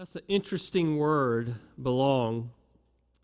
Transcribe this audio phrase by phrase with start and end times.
[0.00, 2.52] That's an interesting word, belong.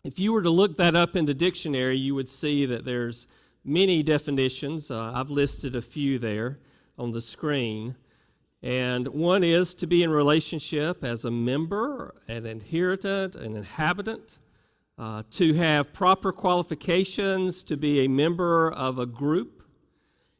[0.03, 3.25] If you were to look that up in the dictionary, you would see that there's
[3.65, 4.91] many definitions.
[4.91, 6.59] Uh, I've listed a few there
[6.95, 7.95] on the screen.
[8.61, 14.37] And one is to be in relationship as a member, an inheritant, an inhabitant,
[14.99, 19.63] uh, to have proper qualifications to be a member of a group,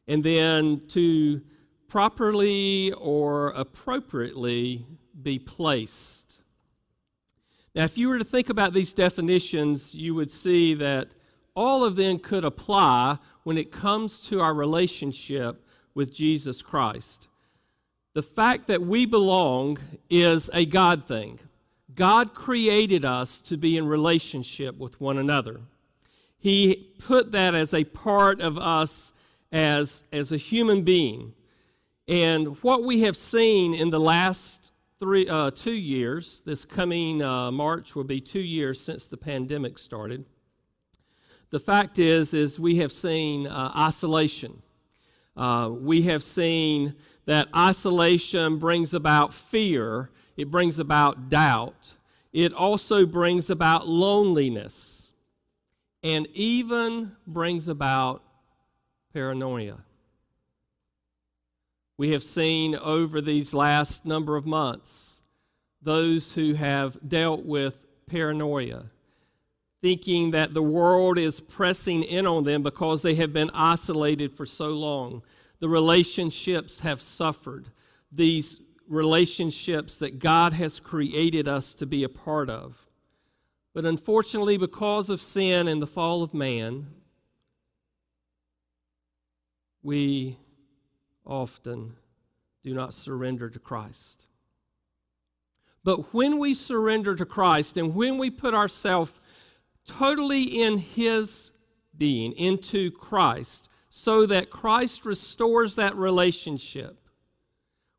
[0.06, 1.42] and then to
[1.88, 4.86] properly or appropriately
[5.20, 6.27] be placed.
[7.78, 11.10] Now, if you were to think about these definitions, you would see that
[11.54, 15.64] all of them could apply when it comes to our relationship
[15.94, 17.28] with Jesus Christ.
[18.14, 19.78] The fact that we belong
[20.10, 21.38] is a God thing.
[21.94, 25.60] God created us to be in relationship with one another.
[26.36, 29.12] He put that as a part of us
[29.52, 31.32] as, as a human being.
[32.08, 34.57] And what we have seen in the last
[34.98, 39.78] three, uh, two years, this coming uh, March will be two years since the pandemic
[39.78, 40.24] started.
[41.50, 44.62] The fact is, is we have seen uh, isolation.
[45.36, 46.94] Uh, we have seen
[47.26, 50.10] that isolation brings about fear.
[50.36, 51.94] It brings about doubt.
[52.32, 55.12] It also brings about loneliness
[56.02, 58.22] and even brings about
[59.12, 59.78] paranoia.
[61.98, 65.20] We have seen over these last number of months
[65.82, 68.84] those who have dealt with paranoia,
[69.82, 74.46] thinking that the world is pressing in on them because they have been isolated for
[74.46, 75.22] so long.
[75.58, 77.68] The relationships have suffered.
[78.12, 82.86] These relationships that God has created us to be a part of.
[83.74, 86.86] But unfortunately, because of sin and the fall of man,
[89.82, 90.38] we
[91.28, 91.94] often
[92.62, 94.26] do not surrender to Christ.
[95.84, 99.12] But when we surrender to Christ and when we put ourselves
[99.86, 101.52] totally in His
[101.96, 107.08] being, into Christ, so that Christ restores that relationship,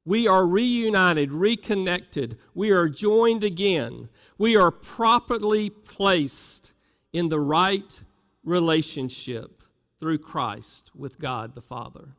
[0.06, 6.74] we are reunited, reconnected, we are joined again, we are properly placed
[7.12, 8.02] in the right
[8.44, 9.64] relationship
[10.00, 12.10] through Christ with God the Father.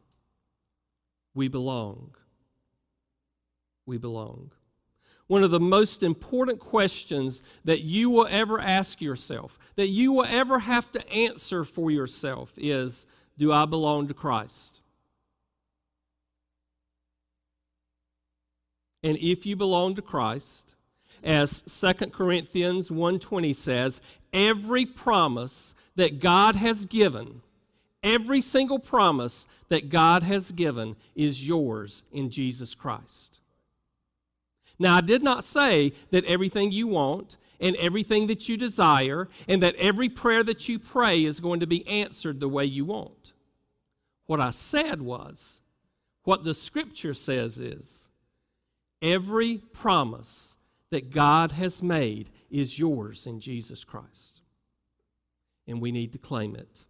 [1.34, 2.14] We belong.
[3.86, 4.50] We belong.
[5.26, 10.26] One of the most important questions that you will ever ask yourself, that you will
[10.26, 13.06] ever have to answer for yourself, is
[13.38, 14.80] Do I belong to Christ?
[19.02, 20.74] And if you belong to Christ,
[21.22, 24.00] as 2 Corinthians 1:20 says,
[24.32, 27.42] every promise that God has given
[28.02, 33.40] Every single promise that God has given is yours in Jesus Christ.
[34.78, 39.62] Now, I did not say that everything you want and everything that you desire and
[39.62, 43.34] that every prayer that you pray is going to be answered the way you want.
[44.26, 45.60] What I said was,
[46.24, 48.08] what the scripture says is,
[49.02, 50.56] every promise
[50.90, 54.40] that God has made is yours in Jesus Christ.
[55.66, 56.84] And we need to claim it.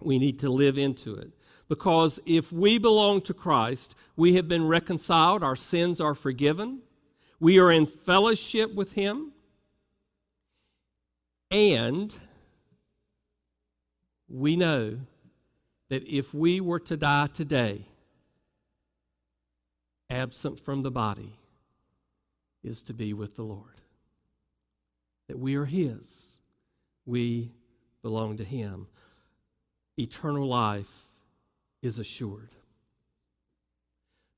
[0.00, 1.30] We need to live into it.
[1.68, 6.82] Because if we belong to Christ, we have been reconciled, our sins are forgiven,
[7.40, 9.32] we are in fellowship with Him,
[11.50, 12.16] and
[14.28, 14.98] we know
[15.88, 17.86] that if we were to die today,
[20.08, 21.36] absent from the body
[22.62, 23.80] is to be with the Lord.
[25.28, 26.38] That we are His,
[27.04, 27.50] we
[28.02, 28.86] belong to Him
[29.98, 31.12] eternal life
[31.82, 32.50] is assured.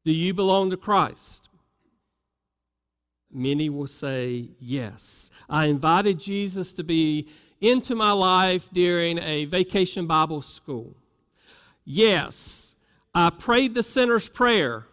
[0.04, 1.48] Do you belong to Christ?
[3.30, 5.30] Many will say, Yes.
[5.48, 7.28] I invited Jesus to be
[7.60, 10.94] into my life during a vacation Bible school.
[11.84, 12.75] Yes.
[13.14, 14.86] I prayed the sinner's prayer.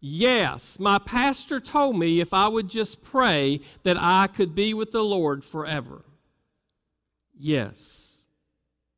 [0.00, 0.78] Yes.
[0.78, 5.02] My pastor told me if I would just pray that I could be with the
[5.02, 6.02] Lord forever.
[7.38, 8.15] Yes.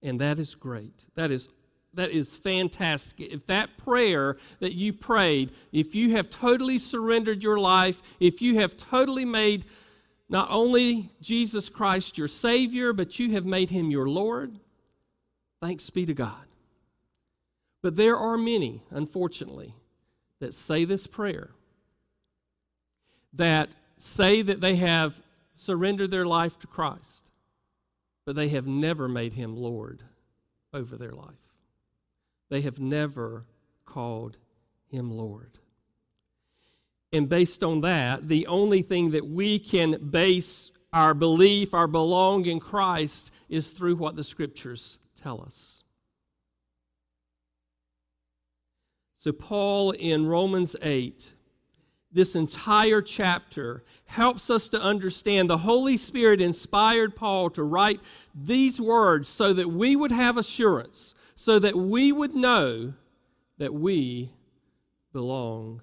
[0.02, 1.06] And that is great.
[1.14, 1.48] That is
[1.94, 3.32] that is fantastic.
[3.32, 8.60] If that prayer that you prayed, if you have totally surrendered your life, if you
[8.60, 9.64] have totally made
[10.28, 14.60] not only Jesus Christ your Savior, but you have made him your Lord,
[15.60, 16.46] thanks be to God.
[17.82, 19.74] But there are many, unfortunately,
[20.40, 21.50] that say this prayer,
[23.32, 25.20] that say that they have
[25.54, 27.27] surrendered their life to Christ
[28.28, 30.02] but they have never made him Lord
[30.74, 31.54] over their life.
[32.50, 33.46] They have never
[33.86, 34.36] called
[34.86, 35.56] him Lord.
[37.10, 42.44] And based on that, the only thing that we can base our belief, our belong
[42.44, 45.84] in Christ, is through what the scriptures tell us.
[49.16, 51.32] So, Paul in Romans 8,
[52.10, 58.00] this entire chapter helps us to understand the Holy Spirit inspired Paul to write
[58.34, 62.94] these words so that we would have assurance, so that we would know
[63.58, 64.32] that we
[65.12, 65.82] belong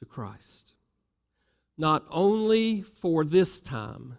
[0.00, 0.74] to Christ.
[1.76, 4.18] Not only for this time,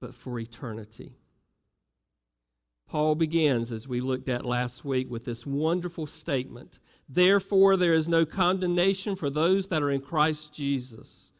[0.00, 1.16] but for eternity.
[2.88, 6.78] Paul begins, as we looked at last week, with this wonderful statement
[7.08, 11.32] Therefore, there is no condemnation for those that are in Christ Jesus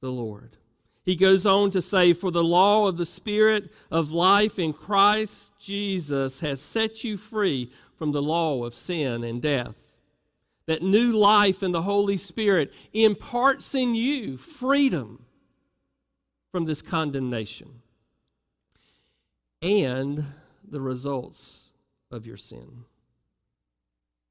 [0.00, 0.56] the Lord.
[1.04, 5.52] He goes on to say, For the law of the Spirit of life in Christ
[5.58, 9.76] Jesus has set you free from the law of sin and death.
[10.66, 15.24] That new life in the Holy Spirit imparts in you freedom
[16.52, 17.80] from this condemnation
[19.62, 20.24] and
[20.70, 21.72] the results
[22.10, 22.84] of your sin.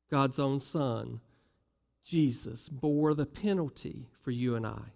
[0.09, 1.19] God's own Son,
[2.03, 4.93] Jesus, bore the penalty for you and I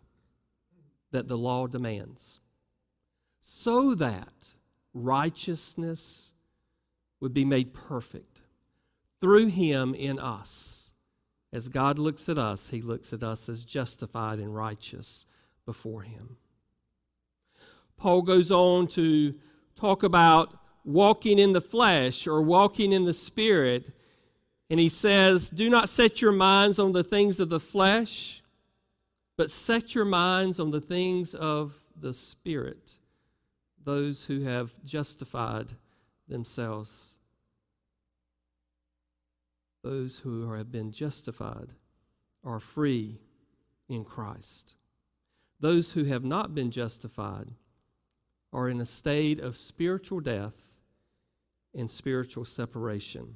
[1.11, 2.39] that the law demands,
[3.41, 4.53] so that
[4.93, 6.33] righteousness
[7.19, 8.41] would be made perfect
[9.19, 10.91] through him in us.
[11.53, 15.25] As God looks at us, he looks at us as justified and righteous
[15.65, 16.37] before him.
[17.97, 19.35] Paul goes on to
[19.75, 23.91] talk about walking in the flesh or walking in the spirit.
[24.71, 28.41] And he says, Do not set your minds on the things of the flesh,
[29.35, 32.93] but set your minds on the things of the Spirit,
[33.83, 35.67] those who have justified
[36.29, 37.17] themselves.
[39.83, 41.67] Those who have been justified
[42.45, 43.19] are free
[43.89, 44.75] in Christ.
[45.59, 47.49] Those who have not been justified
[48.53, 50.55] are in a state of spiritual death
[51.75, 53.35] and spiritual separation.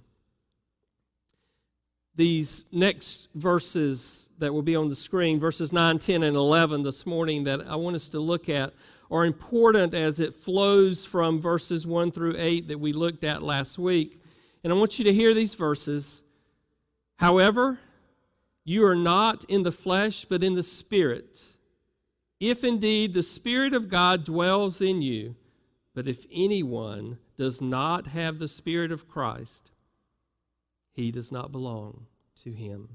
[2.16, 7.06] These next verses that will be on the screen, verses 9, 10, and 11 this
[7.06, 8.74] morning, that I want us to look at,
[9.12, 13.78] are important as it flows from verses 1 through 8 that we looked at last
[13.78, 14.22] week.
[14.64, 16.24] And I want you to hear these verses.
[17.18, 17.80] However,
[18.64, 21.44] you are not in the flesh, but in the Spirit
[22.40, 25.36] if indeed the Spirit of God dwells in you,
[25.94, 29.72] but if anyone does not have the Spirit of Christ,
[30.96, 32.08] he does not belong
[32.44, 32.90] to him.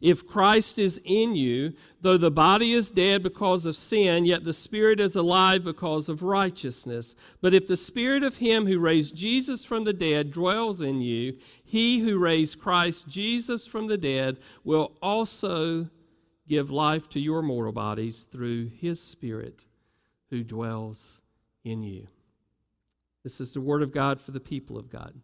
[0.00, 4.52] If Christ is in you, though the body is dead because of sin, yet the
[4.52, 7.14] Spirit is alive because of righteousness.
[7.40, 11.38] But if the Spirit of Him who raised Jesus from the dead dwells in you,
[11.64, 15.88] He who raised Christ Jesus from the dead will also
[16.48, 19.66] give life to your mortal bodies through his Spirit
[20.30, 21.20] who dwells
[21.62, 22.08] in you.
[23.22, 25.14] This is the word of God for the people of God.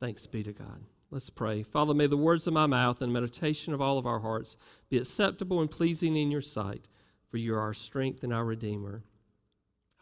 [0.00, 0.84] Thanks be to God.
[1.10, 1.62] Let's pray.
[1.62, 4.56] Father, may the words of my mouth and meditation of all of our hearts
[4.88, 6.88] be acceptable and pleasing in your sight,
[7.28, 9.02] for you are our strength and our Redeemer.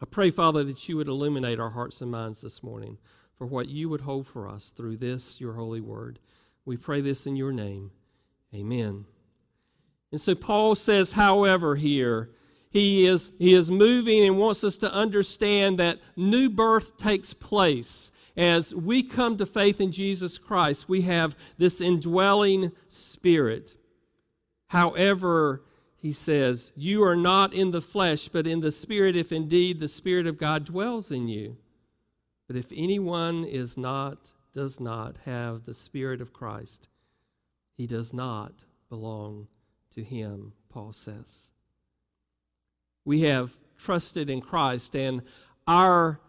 [0.01, 2.97] I pray, Father, that you would illuminate our hearts and minds this morning
[3.35, 6.19] for what you would hold for us through this, your holy word.
[6.63, 7.91] We pray this in your name.
[8.53, 9.05] Amen.
[10.11, 12.29] And so Paul says, however, here,
[12.69, 18.11] he is, he is moving and wants us to understand that new birth takes place.
[18.39, 23.75] As we come to faith in Jesus Christ, we have this indwelling spirit.
[24.67, 25.61] However,
[25.97, 29.89] he says, You are not in the flesh, but in the spirit, if indeed the
[29.89, 31.57] spirit of God dwells in you.
[32.47, 36.87] But if anyone is not, does not have the spirit of Christ,
[37.75, 39.49] he does not belong
[39.91, 41.51] to him, Paul says.
[43.03, 45.23] We have trusted in Christ, and
[45.67, 46.21] our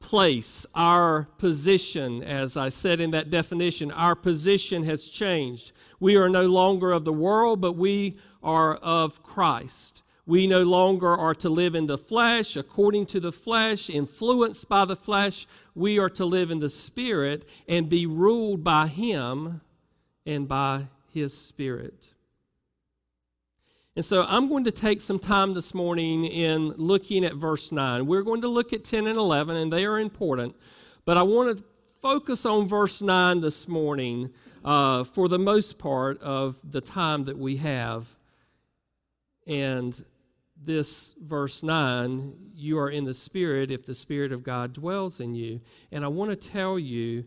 [0.00, 5.72] place, our position, as I said in that definition, our position has changed.
[5.98, 10.02] We are no longer of the world, but we are of Christ.
[10.26, 14.84] We no longer are to live in the flesh, according to the flesh, influenced by
[14.84, 15.46] the flesh.
[15.74, 19.60] We are to live in the Spirit and be ruled by Him
[20.24, 22.10] and by His Spirit.
[23.96, 28.06] And so I'm going to take some time this morning in looking at verse 9.
[28.06, 30.54] We're going to look at 10 and 11, and they are important.
[31.06, 31.64] But I want to
[32.02, 34.34] focus on verse 9 this morning
[34.66, 38.06] uh, for the most part of the time that we have.
[39.46, 40.04] And
[40.62, 45.34] this verse 9, you are in the Spirit if the Spirit of God dwells in
[45.34, 45.62] you.
[45.90, 47.24] And I want to tell you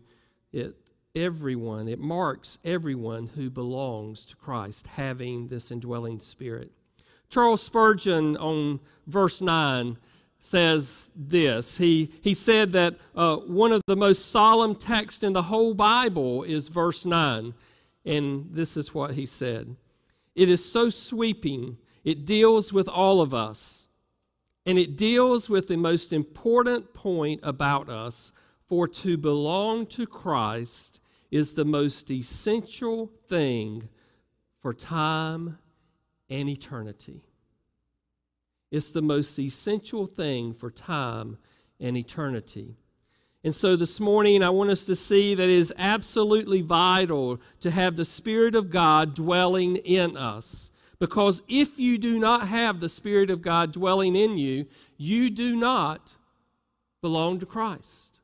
[0.52, 0.76] it
[1.14, 6.70] everyone, it marks everyone who belongs to Christ, having this indwelling spirit.
[7.28, 9.96] Charles Spurgeon on verse 9
[10.38, 11.76] says this.
[11.78, 16.42] He, he said that uh, one of the most solemn texts in the whole Bible
[16.42, 17.54] is verse 9.
[18.04, 19.76] And this is what he said
[20.34, 23.86] It is so sweeping, it deals with all of us.
[24.66, 28.30] And it deals with the most important point about us
[28.68, 30.99] for to belong to Christ
[31.30, 33.88] is the most essential thing
[34.60, 35.58] for time
[36.28, 37.22] and eternity.
[38.70, 41.38] It's the most essential thing for time
[41.80, 42.76] and eternity.
[43.42, 47.70] And so this morning, I want us to see that it is absolutely vital to
[47.70, 50.70] have the Spirit of God dwelling in us.
[50.98, 54.66] Because if you do not have the Spirit of God dwelling in you,
[54.98, 56.16] you do not
[57.00, 58.19] belong to Christ.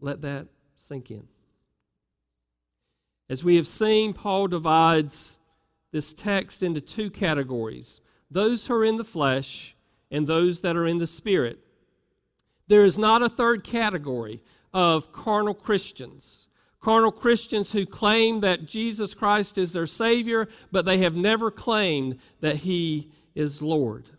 [0.00, 1.26] Let that sink in.
[3.28, 5.38] As we have seen, Paul divides
[5.90, 8.00] this text into two categories
[8.30, 9.76] those who are in the flesh
[10.10, 11.60] and those that are in the spirit.
[12.68, 16.48] There is not a third category of carnal Christians.
[16.80, 22.18] Carnal Christians who claim that Jesus Christ is their Savior, but they have never claimed
[22.40, 24.10] that He is Lord.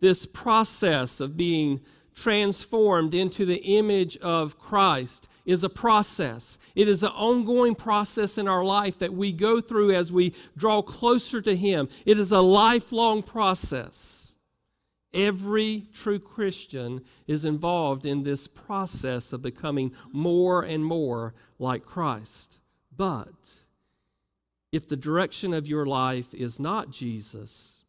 [0.00, 1.80] This process of being
[2.14, 6.58] transformed into the image of Christ is a process.
[6.74, 10.82] It is an ongoing process in our life that we go through as we draw
[10.82, 11.88] closer to Him.
[12.06, 14.34] It is a lifelong process.
[15.12, 22.58] Every true Christian is involved in this process of becoming more and more like Christ.
[22.96, 23.52] But
[24.70, 27.84] if the direction of your life is not Jesus,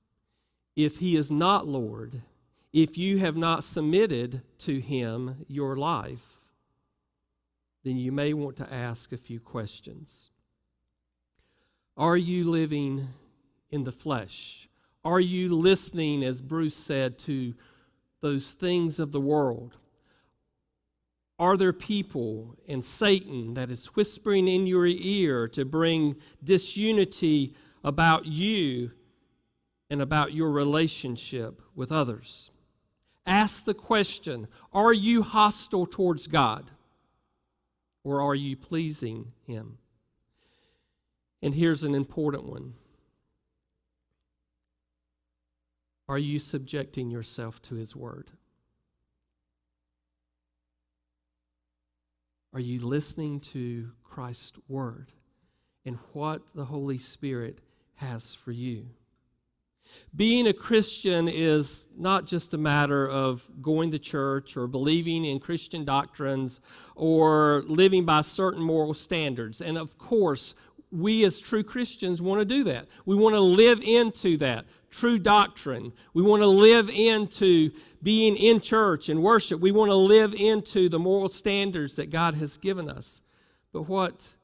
[0.75, 2.23] if He is not Lord,
[2.73, 6.39] if you have not submitted to Him your life,
[7.83, 10.31] then you may want to ask a few questions.
[11.95, 13.09] Are you living
[13.69, 14.67] in the flesh?
[15.05, 17.53] Are you listening, as Bruce said, to
[18.21, 19.77] those things of the world?
[21.37, 27.53] Are there people and Satan that is whispering in your ear to bring disunity
[27.83, 28.91] about you
[29.89, 32.49] and about your relationship with others?
[33.25, 36.71] Ask the question Are you hostile towards God?
[38.03, 39.77] Or are you pleasing Him?
[41.41, 42.73] And here's an important one
[46.07, 48.31] Are you subjecting yourself to His Word?
[52.53, 55.11] Are you listening to Christ's Word
[55.85, 57.59] and what the Holy Spirit
[57.95, 58.89] has for you?
[60.15, 65.39] Being a Christian is not just a matter of going to church or believing in
[65.39, 66.61] Christian doctrines
[66.95, 69.61] or living by certain moral standards.
[69.61, 70.53] And of course,
[70.91, 72.87] we as true Christians want to do that.
[73.05, 75.91] We want to live into that true doctrine.
[76.13, 77.71] We want to live into
[78.03, 79.59] being in church and worship.
[79.59, 83.21] We want to live into the moral standards that God has given us.
[83.71, 84.35] But what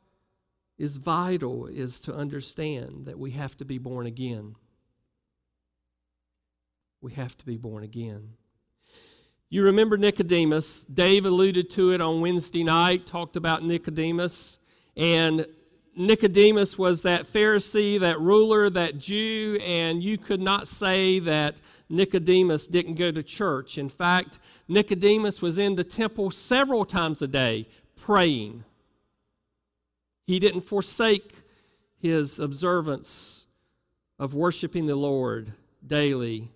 [0.79, 4.55] is vital is to understand that we have to be born again
[7.01, 8.29] we have to be born again.
[9.49, 10.83] You remember Nicodemus.
[10.83, 14.59] Dave alluded to it on Wednesday night, talked about Nicodemus.
[14.95, 15.47] And
[15.95, 22.67] Nicodemus was that Pharisee, that ruler, that Jew, and you could not say that Nicodemus
[22.67, 23.77] didn't go to church.
[23.77, 24.37] In fact,
[24.67, 28.63] Nicodemus was in the temple several times a day praying.
[30.27, 31.33] He didn't forsake
[31.97, 33.47] his observance
[34.19, 35.53] of worshiping the Lord
[35.85, 36.51] daily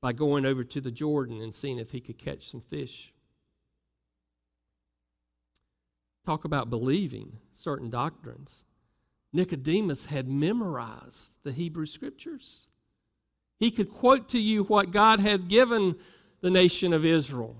[0.00, 3.12] by going over to the Jordan and seeing if he could catch some fish.
[6.24, 8.64] Talk about believing certain doctrines.
[9.32, 12.66] Nicodemus had memorized the Hebrew Scriptures.
[13.58, 15.96] He could quote to you what God had given
[16.40, 17.56] the nation of Israel.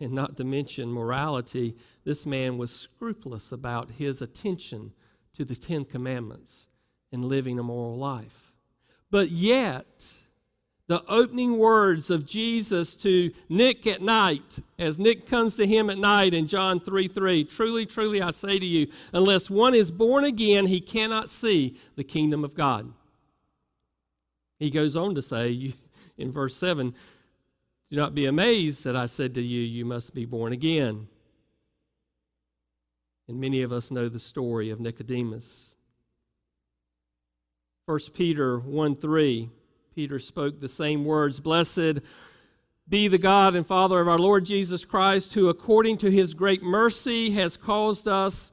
[0.00, 1.74] And not to mention morality,
[2.04, 4.92] this man was scrupulous about his attention
[5.32, 6.68] to the Ten Commandments
[7.10, 8.47] and living a moral life.
[9.10, 10.12] But yet,
[10.88, 15.98] the opening words of Jesus to Nick at night, as Nick comes to him at
[15.98, 20.24] night in John 3 3, truly, truly, I say to you, unless one is born
[20.24, 22.92] again, he cannot see the kingdom of God.
[24.58, 25.74] He goes on to say
[26.18, 26.94] in verse 7
[27.90, 31.06] Do not be amazed that I said to you, You must be born again.
[33.28, 35.76] And many of us know the story of Nicodemus.
[37.88, 39.48] 1 Peter 1 3,
[39.94, 42.00] Peter spoke the same words Blessed
[42.86, 46.62] be the God and Father of our Lord Jesus Christ, who according to his great
[46.62, 48.52] mercy has caused us,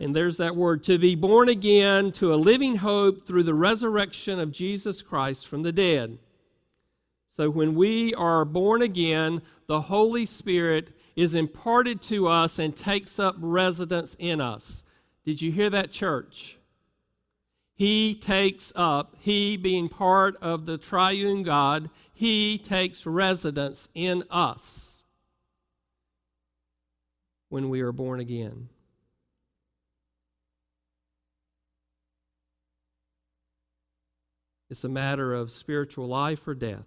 [0.00, 4.40] and there's that word, to be born again to a living hope through the resurrection
[4.40, 6.18] of Jesus Christ from the dead.
[7.30, 13.20] So when we are born again, the Holy Spirit is imparted to us and takes
[13.20, 14.82] up residence in us.
[15.24, 16.58] Did you hear that, church?
[17.74, 25.04] He takes up, He being part of the triune God, He takes residence in us
[27.48, 28.68] when we are born again.
[34.70, 36.86] It's a matter of spiritual life or death.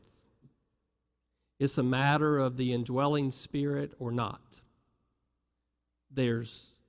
[1.60, 4.62] It's a matter of the indwelling spirit or not.
[6.12, 6.82] There's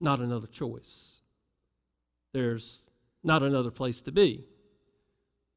[0.00, 1.20] not another choice.
[2.32, 2.88] There's
[3.24, 4.44] not another place to be.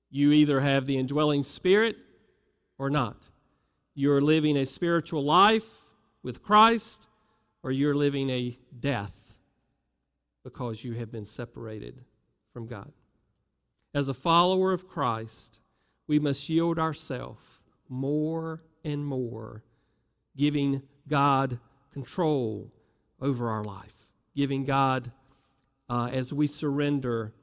[0.09, 1.97] You either have the indwelling spirit
[2.77, 3.27] or not.
[3.93, 5.81] You're living a spiritual life
[6.23, 7.09] with Christ
[7.61, 9.33] or you're living a death
[10.43, 12.05] because you have been separated
[12.53, 12.91] from God.
[13.93, 15.59] As a follower of Christ,
[16.07, 17.41] we must yield ourselves
[17.89, 19.63] more and more,
[20.37, 21.59] giving God
[21.91, 22.71] control
[23.19, 25.11] over our life, giving God,
[25.89, 27.33] uh, as we surrender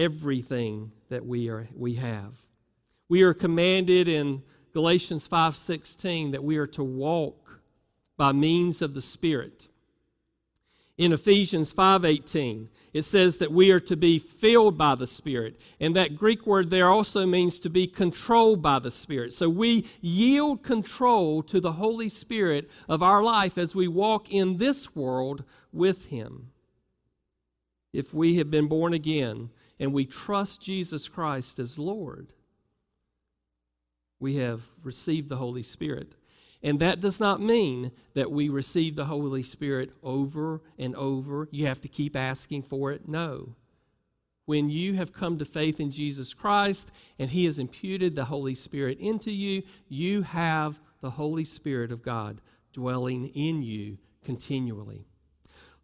[0.00, 2.32] everything that we, are, we have.
[3.08, 4.42] We are commanded in
[4.72, 7.60] Galatians 5:16 that we are to walk
[8.16, 9.68] by means of the Spirit.
[10.96, 15.60] In Ephesians 5:18, it says that we are to be filled by the Spirit.
[15.80, 19.34] And that Greek word there also means to be controlled by the Spirit.
[19.34, 24.56] So we yield control to the Holy Spirit of our life as we walk in
[24.56, 26.50] this world with Him.
[27.92, 29.50] If we have been born again,
[29.80, 32.34] and we trust Jesus Christ as Lord,
[34.20, 36.14] we have received the Holy Spirit.
[36.62, 41.48] And that does not mean that we receive the Holy Spirit over and over.
[41.50, 43.08] You have to keep asking for it.
[43.08, 43.56] No.
[44.44, 48.54] When you have come to faith in Jesus Christ and He has imputed the Holy
[48.54, 52.42] Spirit into you, you have the Holy Spirit of God
[52.74, 55.06] dwelling in you continually.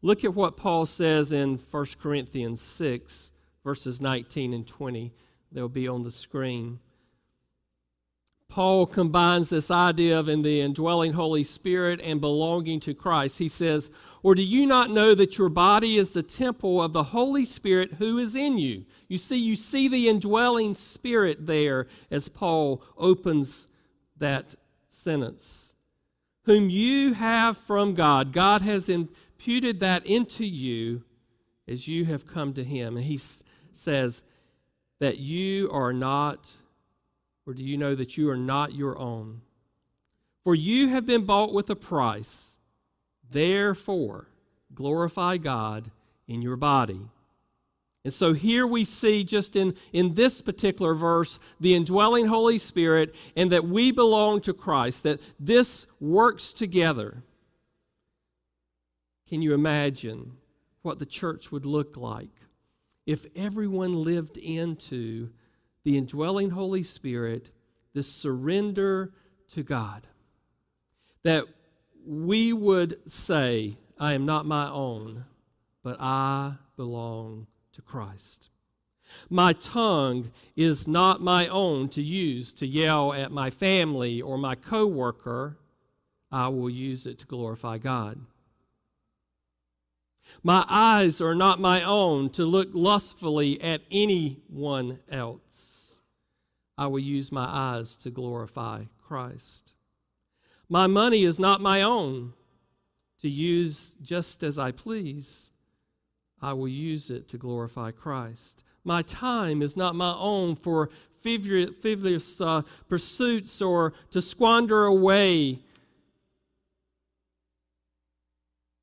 [0.02, 3.30] Look at what Paul says in 1 Corinthians 6
[3.66, 5.12] verses 19 and 20.
[5.50, 6.78] They'll be on the screen.
[8.48, 13.40] Paul combines this idea of in the indwelling Holy Spirit and belonging to Christ.
[13.40, 13.90] He says,
[14.22, 17.94] Or do you not know that your body is the temple of the Holy Spirit
[17.94, 18.84] who is in you?
[19.08, 23.66] You see, you see the indwelling Spirit there as Paul opens
[24.16, 24.54] that
[24.90, 25.74] sentence.
[26.44, 28.32] Whom you have from God.
[28.32, 31.02] God has imputed that into you
[31.66, 32.96] as you have come to Him.
[32.96, 33.42] And He's
[33.78, 34.22] says
[34.98, 36.52] that you are not,
[37.46, 39.42] or do you know that you are not your own?
[40.44, 42.56] For you have been bought with a price.
[43.30, 44.28] Therefore,
[44.74, 45.90] glorify God
[46.28, 47.00] in your body.
[48.04, 53.12] And so here we see, just in, in this particular verse, the indwelling Holy Spirit
[53.34, 57.24] and that we belong to Christ, that this works together.
[59.28, 60.36] Can you imagine
[60.82, 62.45] what the church would look like
[63.06, 65.30] if everyone lived into
[65.84, 67.50] the indwelling Holy Spirit,
[67.94, 69.12] this surrender
[69.48, 70.06] to God.
[71.22, 71.44] That
[72.04, 75.24] we would say, I am not my own,
[75.82, 78.50] but I belong to Christ.
[79.30, 84.56] My tongue is not my own to use to yell at my family or my
[84.56, 85.56] coworker.
[86.32, 88.18] I will use it to glorify God.
[90.42, 95.96] My eyes are not my own to look lustfully at anyone else.
[96.78, 99.74] I will use my eyes to glorify Christ.
[100.68, 102.32] My money is not my own
[103.22, 105.50] to use just as I please.
[106.42, 108.62] I will use it to glorify Christ.
[108.84, 110.90] My time is not my own for
[111.22, 115.60] frivolous uh, pursuits or to squander away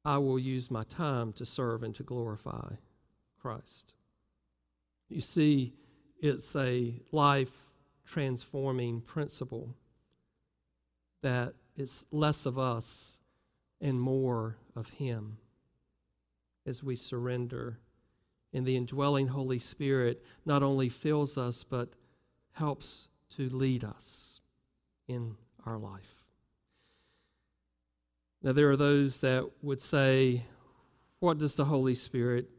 [0.06, 2.76] I will use my time to serve and to glorify
[3.42, 3.94] Christ.
[5.10, 5.74] You see,
[6.22, 7.52] it's a life
[8.06, 9.76] transforming principle
[11.22, 13.20] that it's less of us
[13.80, 15.38] and more of Him
[16.66, 17.80] as we surrender.
[18.54, 21.94] And the indwelling Holy Spirit not only fills us, but
[22.54, 24.42] helps to lead us
[25.08, 25.36] in
[25.66, 26.23] our life.
[28.44, 30.44] Now, there are those that would say,
[31.20, 32.50] What does the Holy Spirit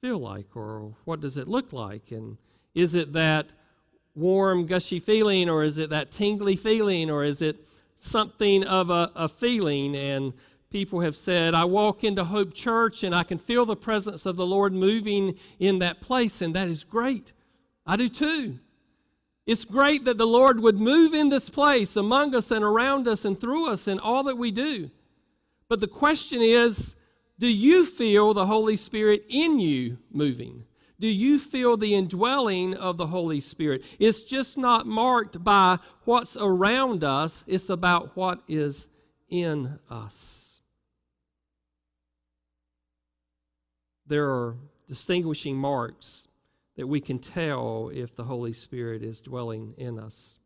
[0.00, 0.56] feel like?
[0.56, 2.10] Or what does it look like?
[2.10, 2.36] And
[2.74, 3.52] is it that
[4.16, 9.12] warm, gushy feeling, or is it that tingly feeling, or is it something of a,
[9.14, 9.94] a feeling?
[9.94, 10.32] And
[10.70, 14.36] people have said, I walk into Hope Church and I can feel the presence of
[14.36, 17.32] the Lord moving in that place, and that is great.
[17.86, 18.58] I do too.
[19.48, 23.24] It's great that the Lord would move in this place among us and around us
[23.24, 24.90] and through us in all that we do.
[25.70, 26.96] But the question is
[27.38, 30.66] do you feel the Holy Spirit in you moving?
[31.00, 33.84] Do you feel the indwelling of the Holy Spirit?
[33.98, 38.88] It's just not marked by what's around us, it's about what is
[39.30, 40.60] in us.
[44.06, 44.56] There are
[44.86, 46.28] distinguishing marks
[46.78, 50.38] that we can tell if the Holy Spirit is dwelling in us.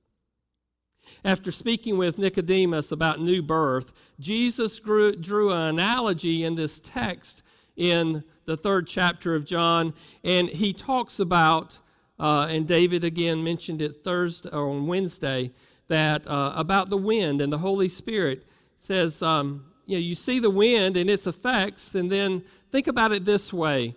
[1.26, 7.42] After speaking with Nicodemus about new birth, Jesus drew, drew an analogy in this text
[7.76, 9.92] in the third chapter of John,
[10.24, 11.78] and he talks about,
[12.18, 15.52] uh, and David again mentioned it Thursday or on Wednesday,
[15.88, 18.46] that uh, about the wind and the Holy Spirit
[18.78, 23.12] says, um, you know, you see the wind and its effects, and then think about
[23.12, 23.94] it this way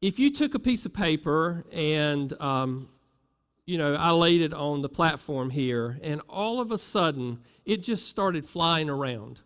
[0.00, 2.88] if you took a piece of paper and um,
[3.64, 7.82] you know i laid it on the platform here and all of a sudden it
[7.82, 9.40] just started flying around.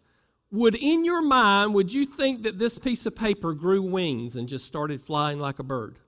[0.53, 4.49] Would in your mind would you think that this piece of paper grew wings and
[4.49, 5.99] just started flying like a bird?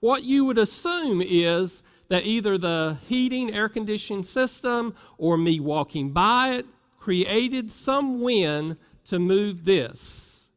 [0.00, 6.10] What you would assume is that either the heating air conditioning system or me walking
[6.10, 6.66] by it
[6.98, 10.48] created some wind to move this.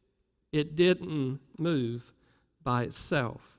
[0.51, 2.13] It didn't move
[2.65, 3.57] by itself.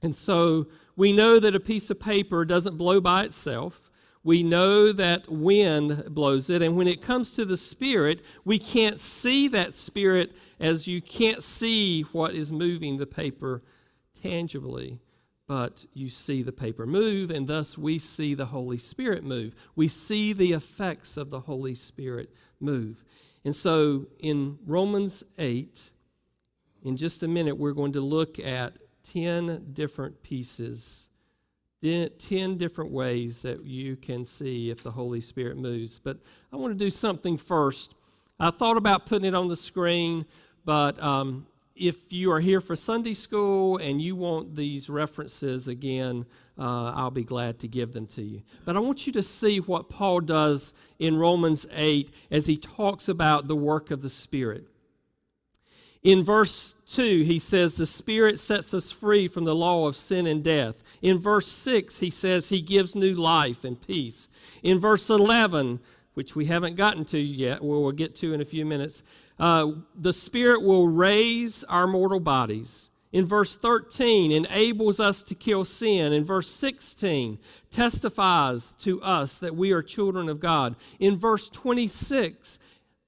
[0.00, 3.90] And so we know that a piece of paper doesn't blow by itself.
[4.22, 6.62] We know that wind blows it.
[6.62, 11.42] And when it comes to the Spirit, we can't see that Spirit as you can't
[11.42, 13.62] see what is moving the paper
[14.22, 15.00] tangibly.
[15.46, 19.54] But you see the paper move, and thus we see the Holy Spirit move.
[19.74, 23.02] We see the effects of the Holy Spirit move.
[23.44, 25.90] And so in Romans 8,
[26.82, 28.78] in just a minute, we're going to look at
[29.12, 31.08] 10 different pieces,
[31.82, 35.98] 10 different ways that you can see if the Holy Spirit moves.
[35.98, 36.18] But
[36.52, 37.94] I want to do something first.
[38.38, 40.26] I thought about putting it on the screen,
[40.64, 46.26] but um, if you are here for Sunday school and you want these references again,
[46.58, 48.42] uh, I'll be glad to give them to you.
[48.64, 53.08] But I want you to see what Paul does in Romans 8 as he talks
[53.08, 54.66] about the work of the Spirit.
[56.02, 60.26] In verse 2, he says, The Spirit sets us free from the law of sin
[60.26, 60.82] and death.
[61.02, 64.28] In verse 6, he says, He gives new life and peace.
[64.62, 65.80] In verse 11,
[66.14, 69.02] which we haven't gotten to yet, we'll get to in a few minutes,
[69.38, 72.88] uh, the Spirit will raise our mortal bodies.
[73.12, 76.12] In verse 13, enables us to kill sin.
[76.12, 77.38] In verse 16,
[77.70, 80.76] testifies to us that we are children of God.
[80.98, 82.58] In verse 26,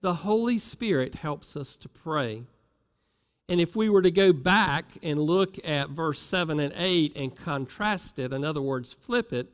[0.00, 2.42] the Holy Spirit helps us to pray.
[3.48, 7.36] And if we were to go back and look at verse 7 and 8 and
[7.36, 9.52] contrast it, in other words, flip it,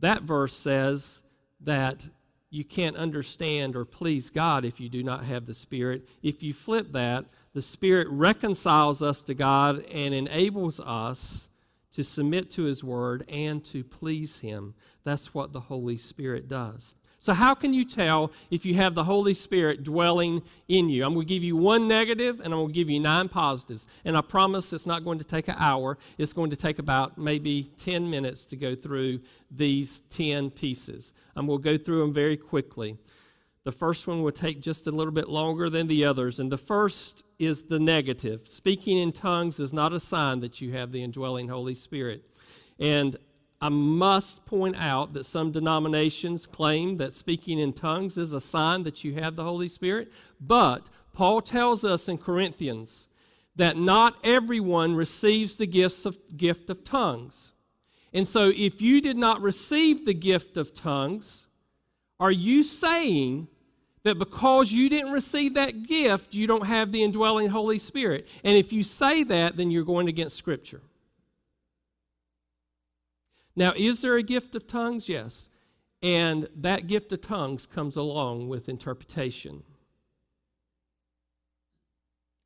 [0.00, 1.20] that verse says
[1.60, 2.08] that
[2.50, 6.08] you can't understand or please God if you do not have the Spirit.
[6.22, 11.48] If you flip that, the Spirit reconciles us to God and enables us
[11.92, 14.74] to submit to His Word and to please Him.
[15.04, 16.96] That's what the Holy Spirit does.
[17.24, 21.06] So, how can you tell if you have the Holy Spirit dwelling in you?
[21.06, 23.86] I'm going to give you one negative and I'm going to give you nine positives.
[24.04, 27.16] And I promise it's not going to take an hour, it's going to take about
[27.16, 31.14] maybe 10 minutes to go through these 10 pieces.
[31.34, 32.98] I'm going to go through them very quickly.
[33.62, 36.40] The first one will take just a little bit longer than the others.
[36.40, 38.46] And the first is the negative.
[38.46, 42.22] Speaking in tongues is not a sign that you have the indwelling Holy Spirit.
[42.78, 43.16] And
[43.64, 48.82] I must point out that some denominations claim that speaking in tongues is a sign
[48.82, 53.08] that you have the Holy Spirit, but Paul tells us in Corinthians
[53.56, 57.52] that not everyone receives the gifts of, gift of tongues.
[58.12, 61.46] And so, if you did not receive the gift of tongues,
[62.20, 63.48] are you saying
[64.02, 68.28] that because you didn't receive that gift, you don't have the indwelling Holy Spirit?
[68.44, 70.82] And if you say that, then you're going against Scripture.
[73.56, 75.08] Now, is there a gift of tongues?
[75.08, 75.48] Yes.
[76.02, 79.62] And that gift of tongues comes along with interpretation.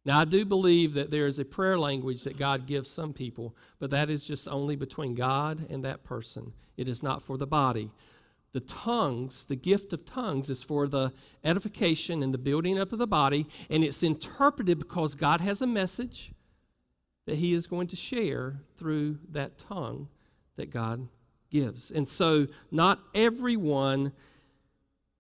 [0.05, 3.55] Now, I do believe that there is a prayer language that God gives some people,
[3.79, 6.53] but that is just only between God and that person.
[6.77, 7.91] It is not for the body.
[8.53, 11.13] The tongues, the gift of tongues, is for the
[11.45, 15.67] edification and the building up of the body, and it's interpreted because God has a
[15.67, 16.33] message
[17.27, 20.09] that He is going to share through that tongue
[20.59, 21.09] that God
[21.51, 21.91] gives.
[21.91, 24.13] And so, not everyone,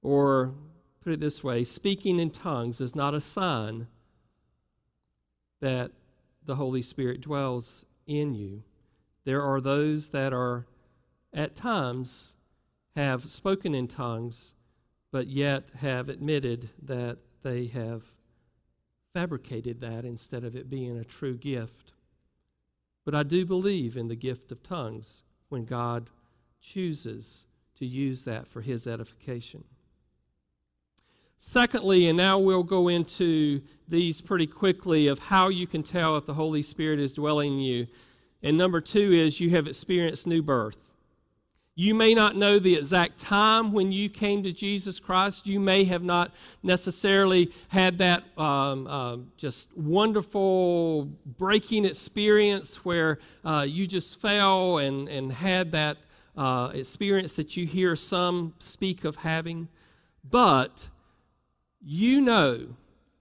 [0.02, 0.52] or
[1.00, 3.86] put it this way, speaking in tongues is not a sign
[5.60, 5.90] that
[6.44, 8.62] the Holy Spirit dwells in you.
[9.24, 10.66] There are those that are
[11.32, 12.36] at times
[12.96, 14.54] have spoken in tongues,
[15.10, 18.12] but yet have admitted that they have
[19.14, 21.92] fabricated that instead of it being a true gift.
[23.04, 26.10] But I do believe in the gift of tongues when God
[26.60, 29.64] chooses to use that for his edification.
[31.38, 36.26] Secondly, and now we'll go into these pretty quickly of how you can tell if
[36.26, 37.86] the Holy Spirit is dwelling in you.
[38.42, 40.87] And number two is you have experienced new birth.
[41.80, 45.46] You may not know the exact time when you came to Jesus Christ.
[45.46, 53.64] You may have not necessarily had that um, uh, just wonderful breaking experience where uh,
[53.68, 55.98] you just fell and, and had that
[56.36, 59.68] uh, experience that you hear some speak of having.
[60.28, 60.88] But
[61.80, 62.74] you know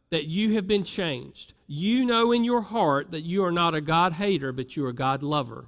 [0.10, 1.54] that you have been changed.
[1.68, 4.90] You know in your heart that you are not a God hater, but you are
[4.90, 5.68] a God lover.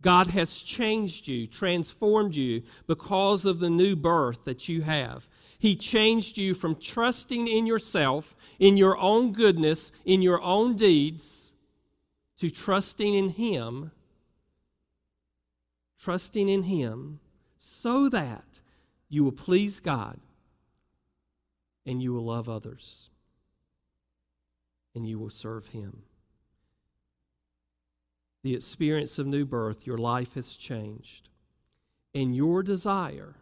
[0.00, 5.28] God has changed you, transformed you because of the new birth that you have.
[5.58, 11.52] He changed you from trusting in yourself, in your own goodness, in your own deeds,
[12.38, 13.90] to trusting in Him.
[16.00, 17.18] Trusting in Him
[17.58, 18.60] so that
[19.08, 20.20] you will please God
[21.84, 23.10] and you will love others
[24.94, 26.02] and you will serve Him
[28.42, 31.28] the experience of new birth, your life has changed.
[32.14, 33.36] And your desire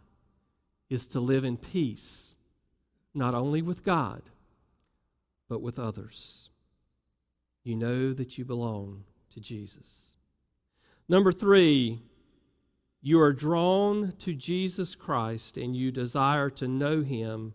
[0.88, 2.36] is to live in peace,
[3.14, 4.22] not only with God,
[5.48, 6.50] but with others.
[7.62, 9.04] You know that you belong
[9.34, 10.16] to Jesus.
[11.08, 12.00] Number three,
[13.00, 17.54] you are drawn to Jesus Christ and you desire to know him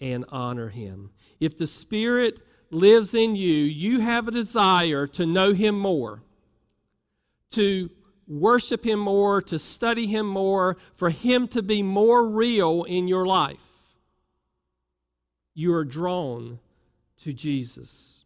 [0.00, 1.10] and honor him.
[1.40, 6.22] If the Spirit lives in you, you have a desire to know him more
[7.52, 7.90] to
[8.26, 13.26] worship Him more, to study Him more, for Him to be more real in your
[13.26, 13.98] life.
[15.54, 16.58] You are drawn
[17.18, 18.24] to Jesus.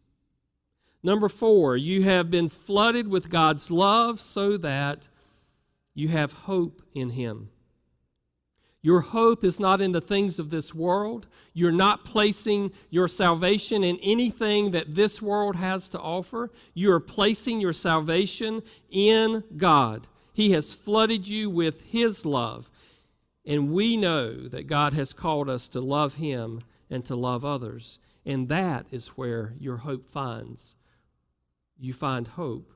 [1.03, 5.07] Number four, you have been flooded with God's love so that
[5.93, 7.49] you have hope in Him.
[8.83, 11.27] Your hope is not in the things of this world.
[11.53, 16.49] You're not placing your salvation in anything that this world has to offer.
[16.73, 20.07] You are placing your salvation in God.
[20.33, 22.71] He has flooded you with His love.
[23.45, 27.99] And we know that God has called us to love Him and to love others.
[28.25, 30.75] And that is where your hope finds.
[31.79, 32.73] You find hope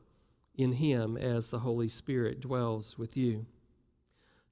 [0.56, 3.48] in Him as the Holy Spirit dwells with you.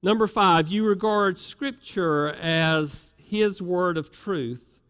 [0.05, 4.81] Number five, you regard Scripture as His word of truth,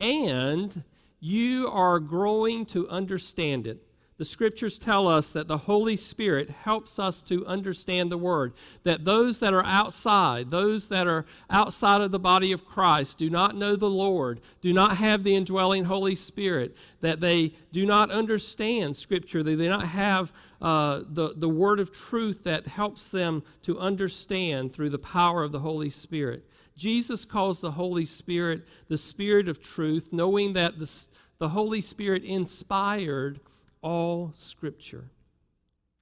[0.00, 0.82] and
[1.20, 3.85] you are growing to understand it.
[4.18, 8.54] The scriptures tell us that the Holy Spirit helps us to understand the Word.
[8.82, 13.28] That those that are outside, those that are outside of the body of Christ, do
[13.28, 18.10] not know the Lord, do not have the indwelling Holy Spirit, that they do not
[18.10, 23.42] understand Scripture, they do not have uh, the, the word of truth that helps them
[23.62, 26.42] to understand through the power of the Holy Spirit.
[26.74, 30.90] Jesus calls the Holy Spirit the Spirit of truth, knowing that the,
[31.38, 33.40] the Holy Spirit inspired
[33.86, 35.10] all Scripture.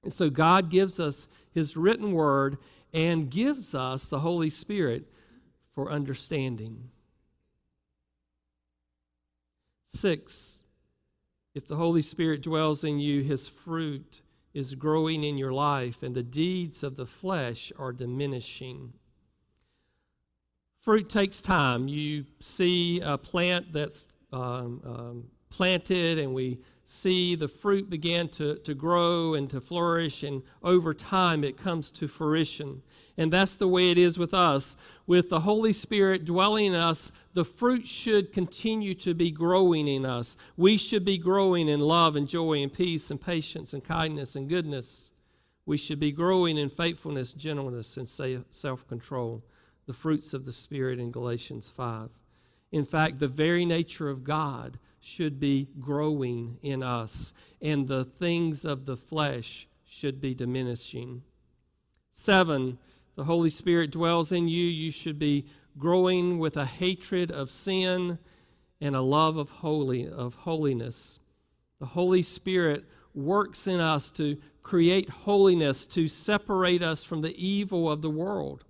[0.03, 2.57] And so God gives us His written word
[2.91, 5.03] and gives us the Holy Spirit
[5.75, 6.89] for understanding.
[9.85, 10.63] Six,
[11.53, 14.21] if the Holy Spirit dwells in you, His fruit
[14.55, 18.93] is growing in your life and the deeds of the flesh are diminishing.
[20.81, 21.87] Fruit takes time.
[21.87, 28.55] You see a plant that's um, um, planted, and we see the fruit begin to,
[28.57, 32.83] to grow and to flourish, and over time it comes to fruition.
[33.17, 34.75] And that's the way it is with us.
[35.07, 40.05] With the Holy Spirit dwelling in us, the fruit should continue to be growing in
[40.05, 40.37] us.
[40.57, 44.49] We should be growing in love and joy and peace and patience and kindness and
[44.49, 45.11] goodness.
[45.65, 48.07] We should be growing in faithfulness, gentleness, and
[48.51, 49.43] self control,
[49.87, 52.09] the fruits of the Spirit in Galatians 5.
[52.71, 58.65] In fact, the very nature of God should be growing in us, and the things
[58.65, 61.21] of the flesh should be diminishing.
[62.11, 62.79] Seven,
[63.15, 64.65] the Holy Spirit dwells in you.
[64.65, 65.45] You should be
[65.77, 68.17] growing with a hatred of sin
[68.81, 71.19] and a love of holy of holiness.
[71.79, 77.91] The Holy Spirit works in us to create holiness, to separate us from the evil
[77.91, 78.63] of the world.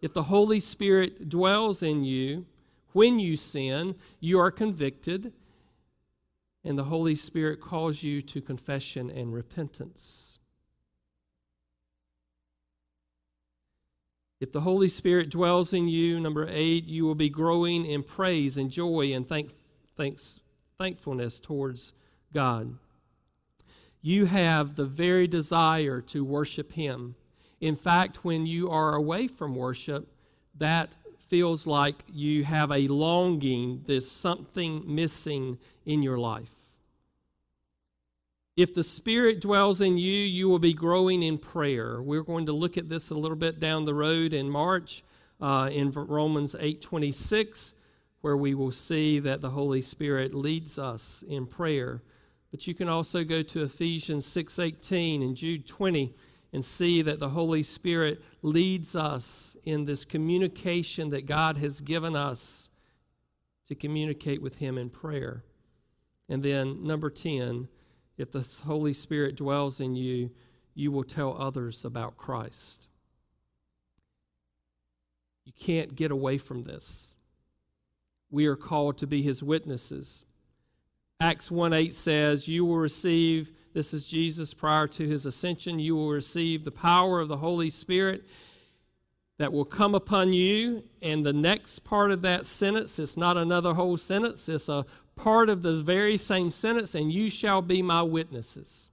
[0.00, 2.46] If the Holy Spirit dwells in you,
[2.92, 5.32] when you sin, you are convicted,
[6.66, 10.40] and the Holy Spirit calls you to confession and repentance.
[14.40, 18.58] If the Holy Spirit dwells in you, number eight, you will be growing in praise
[18.58, 19.52] and joy and thank,
[19.96, 20.40] thanks,
[20.76, 21.92] thankfulness towards
[22.34, 22.76] God.
[24.02, 27.14] You have the very desire to worship Him.
[27.60, 30.12] In fact, when you are away from worship,
[30.58, 30.96] that
[31.28, 36.55] feels like you have a longing, there's something missing in your life.
[38.56, 42.00] If the Spirit dwells in you, you will be growing in prayer.
[42.00, 45.04] We're going to look at this a little bit down the road in March
[45.42, 47.74] uh, in Romans 8:26,
[48.22, 52.00] where we will see that the Holy Spirit leads us in prayer.
[52.50, 56.14] But you can also go to Ephesians 6:18 and Jude 20
[56.50, 62.16] and see that the Holy Spirit leads us in this communication that God has given
[62.16, 62.70] us
[63.68, 65.44] to communicate with Him in prayer.
[66.26, 67.68] And then, number 10,
[68.16, 70.30] if the Holy Spirit dwells in you,
[70.74, 72.88] you will tell others about Christ.
[75.44, 77.16] You can't get away from this.
[78.30, 80.24] We are called to be his witnesses.
[81.20, 85.94] Acts 1 8 says, You will receive, this is Jesus prior to his ascension, you
[85.96, 88.26] will receive the power of the Holy Spirit
[89.38, 90.82] that will come upon you.
[91.00, 94.84] And the next part of that sentence, it's not another whole sentence, it's a
[95.16, 98.90] part of the very same sentence, and you shall be my witnesses.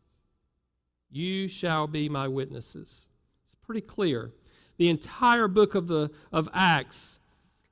[1.11, 3.07] You shall be my witnesses.
[3.45, 4.31] It's pretty clear.
[4.77, 7.19] The entire book of, the, of Acts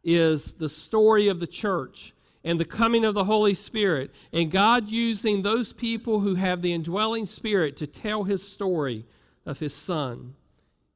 [0.04, 4.90] is the story of the church and the coming of the Holy Spirit, and God
[4.90, 9.06] using those people who have the indwelling Spirit to tell His story
[9.46, 10.36] of His Son.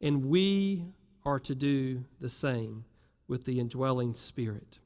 [0.02, 0.86] And we
[1.24, 2.86] are to do the same
[3.28, 4.80] with the indwelling Spirit.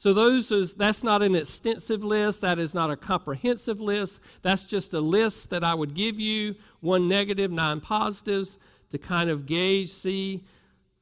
[0.00, 4.22] So those is that's not an extensive list, that is not a comprehensive list.
[4.40, 8.56] That's just a list that I would give you, one negative, nine positives
[8.92, 10.42] to kind of gauge, see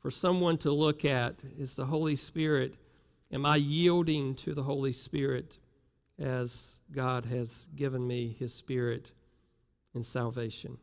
[0.00, 2.74] for someone to look at is the Holy Spirit.
[3.30, 5.58] Am I yielding to the Holy Spirit
[6.18, 9.12] as God has given me his spirit
[9.94, 10.76] in salvation?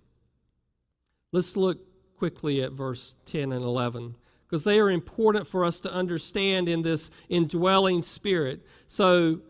[1.34, 1.80] Let's look
[2.18, 6.82] quickly at verse 10 and 11 because they are important for us to understand in
[6.82, 8.66] this indwelling spirit.
[8.88, 9.42] So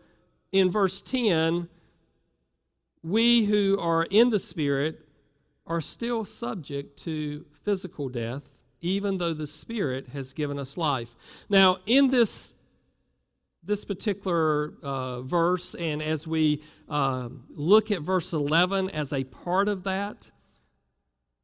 [0.52, 1.68] in verse 10,
[3.02, 5.06] we who are in the spirit
[5.66, 11.14] are still subject to physical death, even though the spirit has given us life.
[11.48, 12.54] Now, in this
[13.66, 19.66] this particular uh, verse, and as we uh, look at verse 11 as a part
[19.66, 20.30] of that,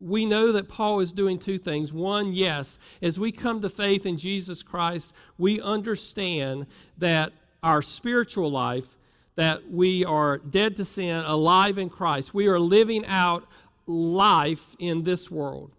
[0.02, 1.92] we know that Paul is doing two things.
[1.92, 6.66] One, yes, as we come to faith in Jesus Christ, we understand
[6.98, 8.96] that our spiritual life,
[9.36, 12.34] that we are dead to sin, alive in Christ.
[12.34, 13.46] We are living out
[13.86, 15.70] life in this world.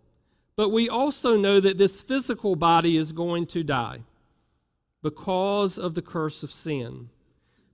[0.56, 4.02] But we also know that this physical body is going to die
[5.02, 7.10] because of the curse of sin,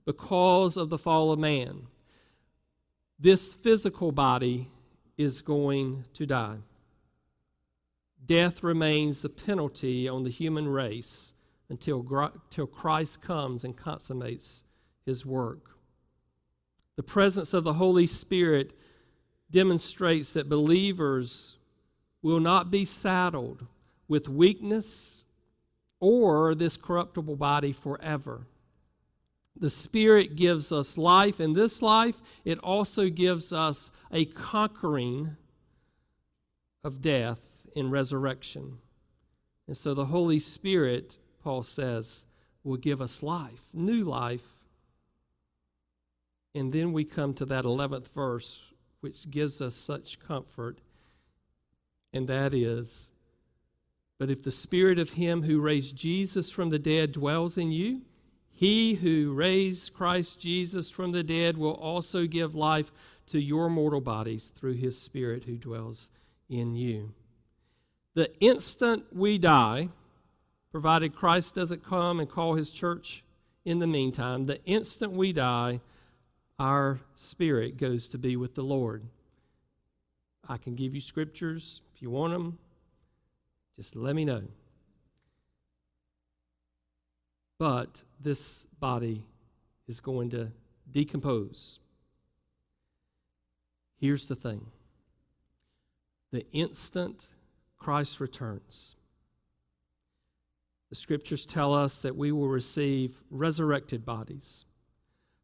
[0.04, 1.86] because of the fall of man.
[3.18, 4.68] This physical body
[5.20, 6.56] is going to die.
[8.24, 11.34] Death remains the penalty on the human race
[11.68, 14.62] until, until Christ comes and consummates
[15.04, 15.76] his work.
[16.96, 18.72] The presence of the Holy Spirit
[19.50, 21.58] demonstrates that believers
[22.22, 23.66] will not be saddled
[24.08, 25.24] with weakness
[25.98, 28.46] or this corruptible body forever.
[29.60, 35.36] The Spirit gives us life in this life, it also gives us a conquering
[36.82, 37.40] of death
[37.76, 38.78] in resurrection.
[39.66, 42.24] And so the Holy Spirit, Paul says,
[42.64, 44.56] will give us life, new life.
[46.54, 48.66] And then we come to that 11th verse,
[49.00, 50.80] which gives us such comfort,
[52.12, 53.12] and that is
[54.20, 58.02] But if the Spirit of Him who raised Jesus from the dead dwells in you,
[58.60, 62.92] he who raised Christ Jesus from the dead will also give life
[63.28, 66.10] to your mortal bodies through his Spirit who dwells
[66.50, 67.14] in you.
[68.12, 69.88] The instant we die,
[70.70, 73.24] provided Christ doesn't come and call his church
[73.64, 75.80] in the meantime, the instant we die,
[76.58, 79.04] our spirit goes to be with the Lord.
[80.46, 82.58] I can give you scriptures if you want them.
[83.78, 84.42] Just let me know.
[87.60, 89.26] But this body
[89.86, 90.50] is going to
[90.90, 91.78] decompose.
[93.98, 94.64] Here's the thing
[96.32, 97.26] the instant
[97.76, 98.96] Christ returns,
[100.88, 104.64] the scriptures tell us that we will receive resurrected bodies,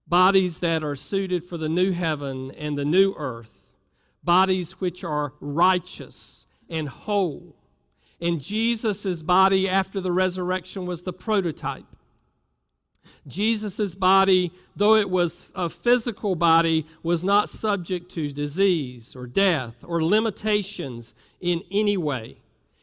[0.09, 3.77] bodies that are suited for the new heaven and the new earth,
[4.25, 7.57] bodies which are righteous and whole.
[8.23, 11.85] And Jesus' body after the resurrection was the prototype.
[13.27, 19.75] Jesus' body, though it was a physical body, was not subject to disease or death
[19.83, 22.37] or limitations in any way.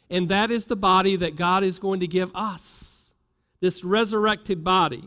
[0.09, 3.13] And that is the body that God is going to give us
[3.61, 5.03] this resurrected body.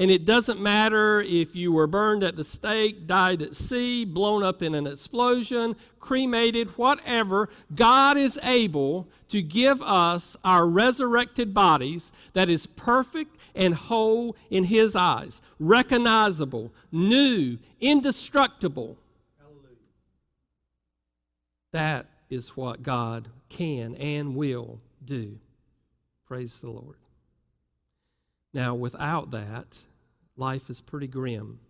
[0.00, 4.42] And it doesn't matter if you were burned at the stake, died at sea, blown
[4.42, 7.50] up in an explosion, cremated, whatever.
[7.74, 14.64] God is able to give us our resurrected bodies that is perfect and whole in
[14.64, 18.96] His eyes, recognizable, new, indestructible.
[19.38, 19.66] Hallelujah.
[21.72, 25.38] That is what God can and will do.
[26.24, 26.96] Praise the Lord.
[28.54, 29.82] Now, without that,
[30.40, 31.60] life is pretty grim.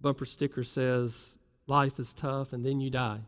[0.00, 3.20] Bumper sticker says, Life is tough and then you die.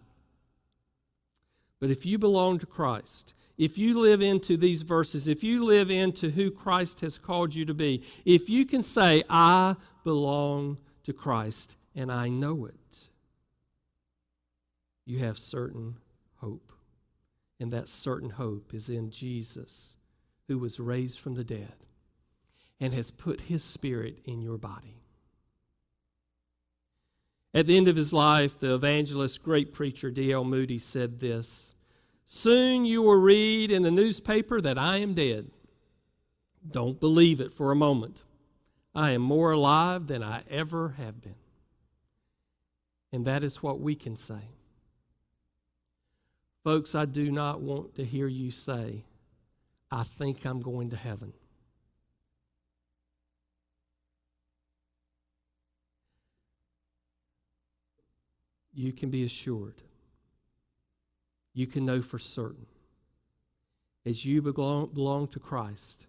[1.78, 5.90] But if you belong to Christ, if you live into these verses, if you live
[5.90, 11.12] into who Christ has called you to be, if you can say, I belong to
[11.12, 13.08] Christ and I know it,
[15.04, 15.96] you have certain
[16.36, 16.72] hope.
[17.58, 19.98] And that certain hope is in Jesus,
[20.48, 21.74] who was raised from the dead
[22.80, 25.00] and has put his spirit in your body.
[27.52, 30.44] At the end of his life, the evangelist, great preacher D.L.
[30.44, 31.74] Moody said this
[32.26, 35.50] Soon you will read in the newspaper that I am dead.
[36.68, 38.22] Don't believe it for a moment.
[38.94, 41.34] I am more alive than I ever have been.
[43.12, 44.50] And that is what we can say.
[46.62, 49.04] Folks, I do not want to hear you say,
[49.90, 51.32] I think I'm going to heaven.
[58.80, 59.82] You can be assured,
[61.52, 62.66] you can know for certain,
[64.06, 66.06] as you belong, belong to Christ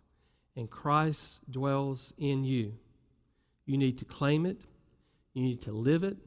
[0.55, 2.74] and Christ dwells in you,
[3.65, 4.61] you need to claim it,
[5.34, 6.17] you need to live it,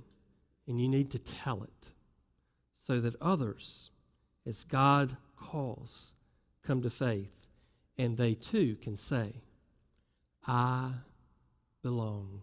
[0.66, 1.90] and you need to tell it
[2.74, 3.90] so that others,
[4.47, 6.14] as God calls,
[6.62, 7.47] come to faith
[7.97, 9.42] and they too can say,
[10.47, 10.90] I
[11.82, 12.42] belong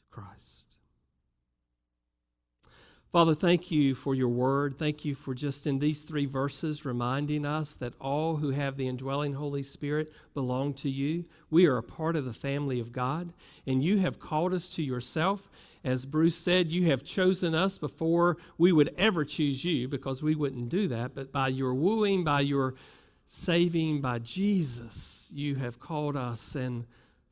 [0.00, 0.71] to Christ.
[3.12, 4.78] Father, thank you for your word.
[4.78, 8.88] Thank you for just in these three verses reminding us that all who have the
[8.88, 11.26] indwelling Holy Spirit belong to you.
[11.50, 13.34] We are a part of the family of God,
[13.66, 15.50] and you have called us to yourself.
[15.84, 20.34] As Bruce said, you have chosen us before we would ever choose you because we
[20.34, 21.14] wouldn't do that.
[21.14, 22.72] But by your wooing, by your
[23.26, 26.54] saving, by Jesus, you have called us.
[26.54, 26.86] And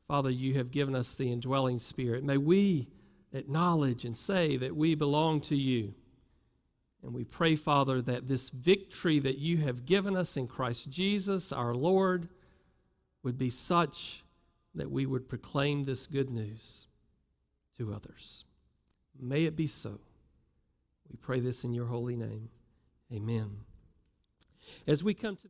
[0.07, 2.23] Father, you have given us the indwelling Spirit.
[2.23, 2.87] May we
[3.33, 5.93] acknowledge and say that we belong to you.
[7.03, 11.51] And we pray, Father, that this victory that you have given us in Christ Jesus,
[11.51, 12.29] our Lord,
[13.23, 14.23] would be such
[14.75, 16.87] that we would proclaim this good news
[17.77, 18.45] to others.
[19.19, 19.99] May it be so.
[21.09, 22.49] We pray this in your holy name.
[23.13, 23.57] Amen.
[24.87, 25.49] As we come to the